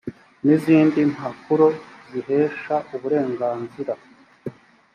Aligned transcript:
n 0.45 0.47
izindi 0.55 0.99
mpapuro 1.13 1.67
zihesha 2.11 2.75
uburenganzira 2.95 3.93